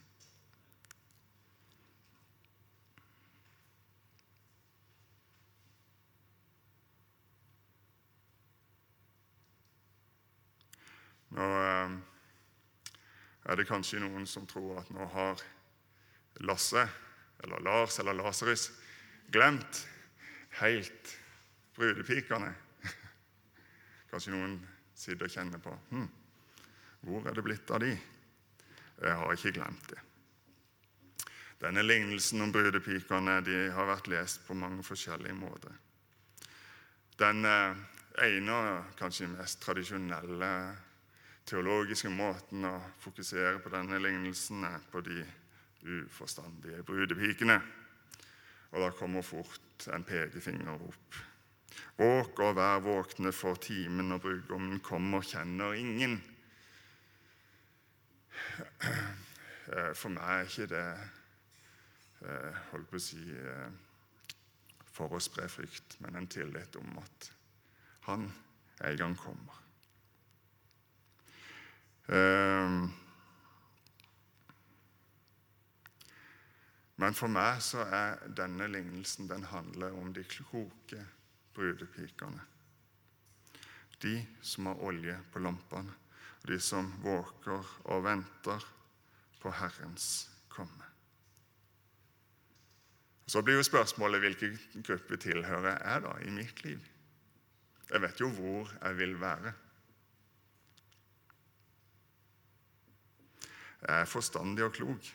[11.34, 11.94] Nå eh,
[13.44, 15.42] er det kanskje noen som tror at nå har
[16.46, 16.84] Lasse,
[17.42, 18.68] eller Lars, eller Lasarus
[19.34, 19.80] glemt
[20.60, 21.14] helt
[21.74, 22.52] brudepikene.
[24.10, 24.56] Kanskje noen
[25.04, 26.08] sitter og kjenner på hm,
[27.04, 27.92] hvor er det blitt av de?
[29.04, 30.00] Jeg har ikke glemt det.
[31.60, 35.74] Denne lignelsen om brudepikene de har vært lest på mange forskjellige måter.
[37.20, 37.76] Den eh,
[38.26, 40.50] ene og kanskje mest tradisjonelle
[41.46, 42.74] teologiske måten å
[43.04, 45.22] fokusere på denne lignelsen er på de
[45.84, 47.58] uforstandige brudepikene.
[48.74, 51.20] Og da kommer fort en pekefinger opp.
[51.98, 56.18] Våk og vær våkne, for timen og brudgommen kommer, kjenner ingen.
[59.64, 60.86] Eh, for meg er ikke det
[62.28, 63.70] eh, holdt på å si eh,
[64.94, 67.30] for å spre frykt, men en tillit om at
[68.08, 68.28] han
[68.84, 69.62] en gang kommer.
[77.00, 81.00] Men for meg så er denne lignelsen den handler om de kloke
[81.54, 82.40] brudepikene.
[84.02, 85.92] De som har olje på lampene,
[86.42, 88.66] og de som våker og venter
[89.40, 90.08] på Herrens
[90.52, 90.90] komme.
[93.26, 96.82] Så blir jo spørsmålet hvilken gruppe tilhører jeg da i mitt liv?
[97.90, 99.52] Jeg vet jo hvor jeg vil være.
[103.84, 105.08] Jeg er forstandig og klok,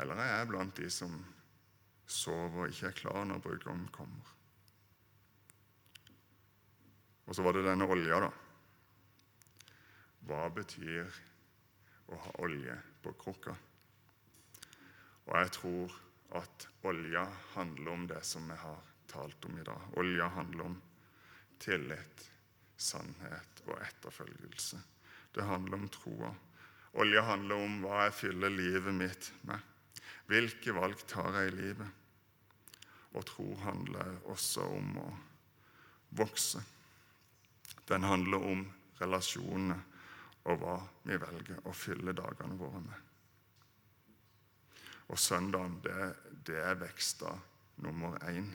[0.00, 1.18] eller er jeg blant de som
[2.08, 4.31] sover og ikke er klar når brudgommen kommer?
[7.26, 8.30] Og så var det denne olja, da.
[10.26, 11.20] Hva betyr
[12.12, 13.54] å ha olje på krukka?
[15.26, 15.98] Og jeg tror
[16.38, 18.78] at olja handler om det som vi har
[19.10, 19.82] talt om i dag.
[20.00, 20.78] Olja handler om
[21.62, 22.24] tillit,
[22.76, 24.80] sannhet og etterfølgelse.
[25.32, 26.32] Det handler om troa.
[27.00, 29.60] Olja handler om hva jeg fyller livet mitt med.
[30.28, 31.88] Hvilke valg tar jeg i livet?
[33.12, 35.08] Og tro handler også om å
[36.16, 36.62] vokse.
[37.92, 38.62] Den handler om
[39.02, 39.76] relasjonene
[40.48, 43.08] og hva vi velger å fylle dagene våre med.
[45.12, 46.06] Og søndagen, det,
[46.48, 47.34] det er veksta
[47.84, 48.48] nummer én.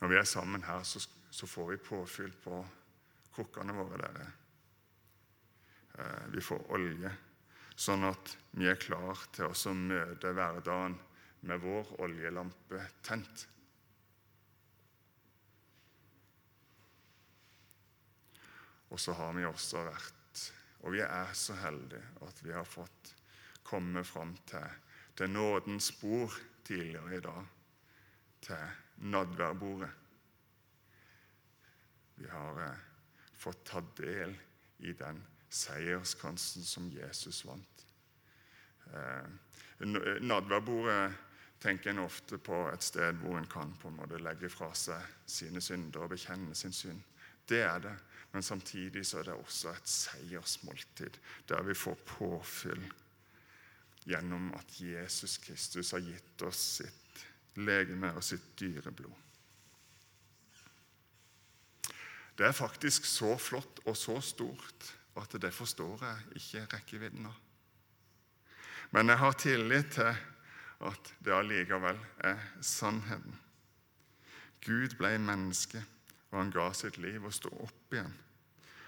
[0.00, 2.58] Når vi er sammen her, så, så får vi påfyll på
[3.38, 4.02] krukkene våre.
[4.02, 4.28] dere.
[5.94, 7.14] Eh, vi får olje,
[7.78, 10.98] sånn at vi er klar til å møte hverdagen
[11.44, 13.48] med vår oljelampe tent.
[18.88, 20.12] Og så har vi også vært
[20.84, 23.14] Og vi er så heldige at vi har fått
[23.64, 24.66] komme fram til,
[25.16, 26.34] til nådens bord
[26.64, 27.46] tidligere i dag.
[28.44, 28.66] Til
[29.08, 29.88] nadværbordet.
[32.20, 32.82] Vi har eh,
[33.40, 34.36] fått ta del
[34.84, 37.86] i den seierskransen som Jesus vant.
[38.92, 39.26] Eh,
[40.20, 41.14] nadværbordet
[41.64, 45.00] tenker en ofte på et sted hvor en kan på en måte legge fra seg
[45.26, 47.00] sine synder og bekjenne sin synd.
[47.48, 47.94] Det er det.
[48.34, 52.82] Men samtidig så er det også et seiersmåltid, der vi får påfyll
[54.04, 57.22] gjennom at Jesus Kristus har gitt oss sitt
[57.56, 59.14] legeme og sitt dyre blod.
[62.34, 64.90] Det er faktisk så flott og så stort
[65.22, 67.38] at det forstår jeg ikke rekkevidden av.
[68.90, 70.10] Men jeg har tillit til
[70.80, 73.38] at det allikevel er sannheten.
[74.64, 75.82] Gud ble menneske,
[76.30, 78.14] og han ga sitt liv og stå opp igjen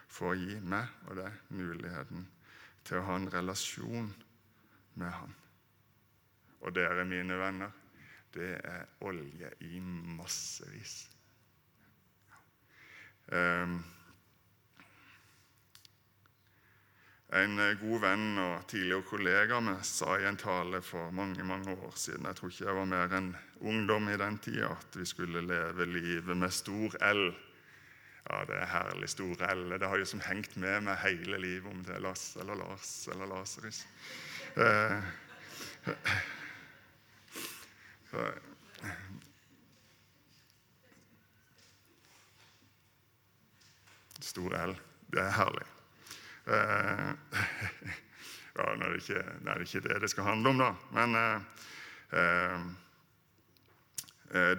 [0.08, 2.24] for å gi meg og deg muligheten
[2.86, 4.08] til å ha en relasjon
[4.96, 5.34] med Han.
[6.64, 7.74] Og dere, mine venner,
[8.34, 10.94] det er olje i massevis.
[13.26, 13.80] Um,
[17.34, 21.96] En god venn og tidligere kollega med sa i en tale for mange mange år
[21.98, 23.32] siden Jeg tror ikke jeg var mer enn
[23.66, 27.34] ungdom i den tida at vi skulle leve livet med stor L.
[28.30, 29.74] Ja, det er herlig stor L.
[29.74, 33.08] Det har jo som hengt med meg hele livet, om det er Lass eller Lars
[33.10, 33.86] eller Laseris.
[34.56, 35.02] Eh,
[44.20, 44.76] stor L.
[45.10, 45.75] Det er herlig.
[46.46, 47.10] Eh,
[48.54, 50.70] ja, nå er, det ikke, det er ikke det det skal handle om, da.
[50.94, 51.38] Men eh,
[52.20, 52.60] eh,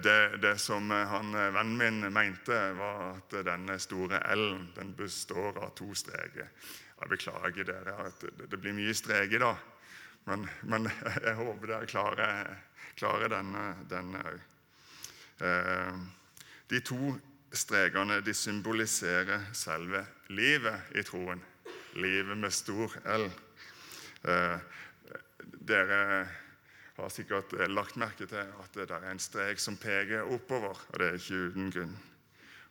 [0.04, 5.70] det, det, som han, vennen min mente, var at denne store L-en den består av
[5.78, 6.48] to streker.
[6.98, 9.54] Jeg beklager dere at det blir mye streker, da.
[10.28, 10.82] Men, men,
[11.24, 12.32] jeg håper dere klarer,
[13.00, 14.38] klarer denne òg.
[16.68, 17.16] De to
[17.54, 21.40] strekene de symboliserer selve livet i troen
[21.94, 23.30] livet med stor L.
[24.28, 24.58] Eh,
[25.68, 26.02] dere
[26.98, 31.08] har sikkert lagt merke til at det er en strek som peker oppover, og det
[31.08, 31.98] er ikke uten grunn.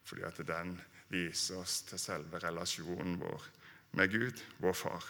[0.08, 0.76] Fordi at den
[1.12, 3.48] viser oss til selve relasjonen vår
[3.98, 5.08] med Gud, vår far.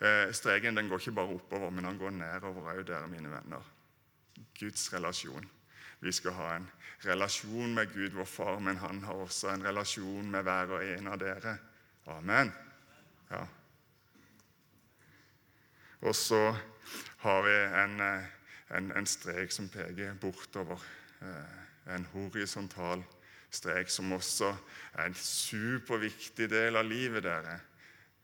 [0.00, 3.64] Eh, streken den går ikke bare oppover, men den går nedover òg, dere mine venner.
[4.58, 5.46] Guds relasjon.
[6.00, 6.70] Vi skal ha en
[7.04, 11.12] relasjon med Gud, vår far, men han har også en relasjon med hver og en
[11.12, 11.58] av dere.
[12.06, 12.52] Amen.
[13.30, 13.44] Ja.
[16.00, 16.56] Og så
[17.20, 18.28] har vi en, eh,
[18.76, 20.80] en, en strek som peker bortover.
[21.22, 23.04] Eh, en horisontal
[23.50, 24.54] strek som også
[24.94, 27.58] er en superviktig del av livet dere.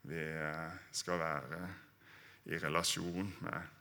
[0.06, 1.62] Vi eh, skal være
[2.46, 3.72] i relasjon med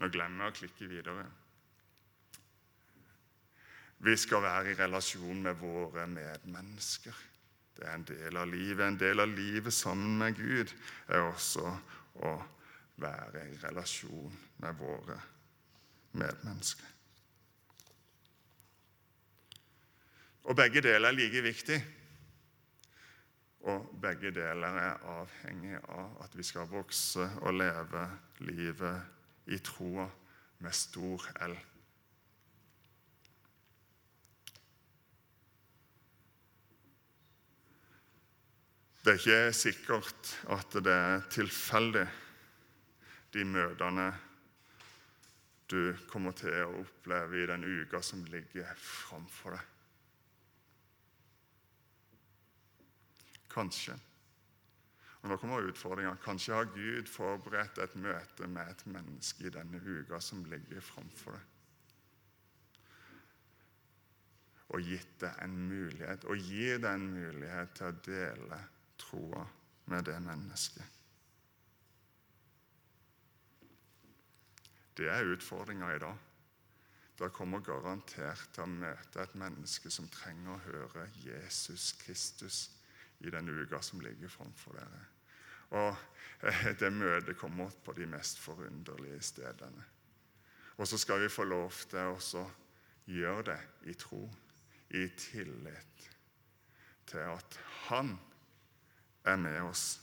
[0.00, 1.24] Nå glemmer jeg å klikke videre.
[4.02, 7.18] Vi skal være i relasjon med våre medmennesker.
[7.76, 8.86] Det er en del av livet.
[8.86, 10.72] En del av livet sammen med Gud
[11.08, 11.66] er også
[12.22, 12.32] å
[13.02, 15.16] være i relasjon med våre
[16.12, 16.88] medmennesker.
[20.42, 21.80] Og begge deler er like viktig.
[23.70, 28.08] Og begge deler er avhengig av at vi skal vokse og leve
[28.42, 30.08] livet i troa
[30.62, 31.54] med stor L.
[39.02, 42.04] Det er ikke sikkert at det er tilfeldig,
[43.34, 44.04] de møtene
[45.72, 49.68] du kommer til å oppleve i den uka som ligger framfor deg.
[53.50, 53.96] Kanskje.
[55.22, 56.12] Og Nå kommer utfordringa.
[56.22, 61.34] Kanskje har Gud forberedt et møte med et menneske i denne uka som ligger framfor
[61.40, 61.48] deg.
[64.72, 68.60] Og gitt deg en mulighet, og gir deg en mulighet til å dele
[68.98, 69.46] troa
[69.90, 70.98] med det mennesket.
[74.96, 76.18] Det er utfordringa i dag.
[77.18, 82.64] Det kommer garantert til å møte et menneske som trenger å høre Jesus Kristus
[83.22, 85.02] i den uka som ligger framfor dere.
[85.72, 85.96] Og
[86.44, 89.84] eh, det møtet kommer på de mest forunderlige stedene.
[90.76, 92.44] Og så skal vi få lov til å
[93.12, 93.60] gjøre det
[93.92, 94.24] i tro,
[94.92, 96.08] i tillit
[97.08, 98.16] til at Han
[99.24, 100.00] er med oss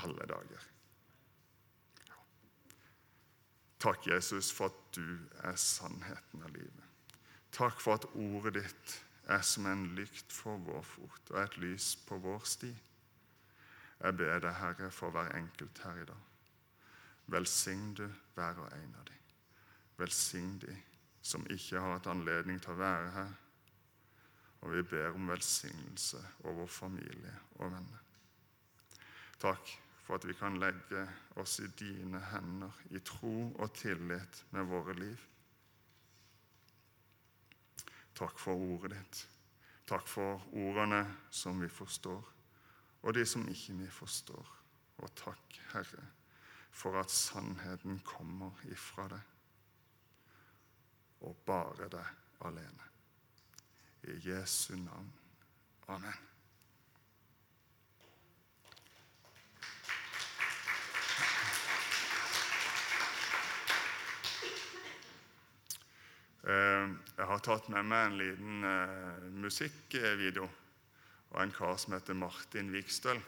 [0.00, 0.70] alle dager.
[3.84, 6.84] Takk, Jesus, for at du er sannheten av livet.
[7.52, 8.94] Takk for at ordet ditt
[9.30, 12.72] er som en lykt for vår fot og et lys på vår sti.
[14.00, 16.24] Jeg ber deg, Herre, for hver enkelt her i dag.
[17.32, 19.20] Velsign du hver og en av dem.
[20.00, 20.74] Velsign de
[21.24, 23.32] som ikke har hatt anledning til å være her.
[24.64, 28.00] Og vi ber om velsignelse over familie og venner.
[29.40, 31.04] Takk for at vi kan legge
[31.40, 35.20] oss i dine hender i tro og tillit med våre liv.
[38.14, 39.24] Takk for ordet ditt.
[39.88, 41.02] Takk for ordene
[41.34, 42.22] som vi forstår,
[43.02, 44.52] og de som ikke vi forstår.
[45.02, 46.06] Og takk, Herre,
[46.70, 49.30] for at sannheten kommer ifra deg,
[51.20, 52.93] og bare deg alene.
[54.04, 55.12] I Jesu navn.
[55.86, 56.14] Amen.
[66.44, 70.44] Eh, jeg har tatt med meg en liten eh, musikkvideo
[71.32, 73.22] av en kar som heter Martin Vikstøl.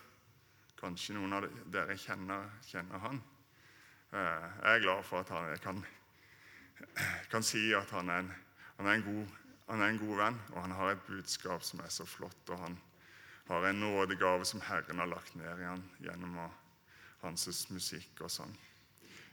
[0.76, 3.22] Kanskje noen av dere kjenner, kjenner han.
[4.12, 5.80] Eh, jeg er glad for at jeg kan,
[7.32, 8.30] kan si at han er, en,
[8.76, 9.32] han, er god,
[9.68, 12.50] han er, en, god, venn, og han har et budskap som er så flott.
[12.50, 12.78] og Han
[13.48, 16.38] har en nådegave som Herren har lagt ned i han gjennom
[17.22, 18.54] hans musikk og sang.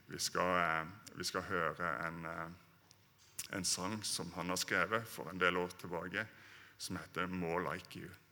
[0.07, 2.25] Vi skal, vi skal høre en
[3.51, 6.25] en sang som han har skrevet for en del år tilbake,
[6.77, 8.22] som heter 'More Like You'.